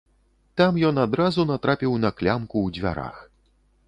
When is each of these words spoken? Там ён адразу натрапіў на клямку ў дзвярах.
Там 0.61 0.77
ён 0.87 0.95
адразу 1.01 1.45
натрапіў 1.51 1.93
на 2.05 2.11
клямку 2.21 2.57
ў 2.61 2.67
дзвярах. 2.79 3.21